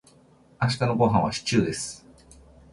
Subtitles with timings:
[0.59, 2.03] 明日のごはんはシチューです。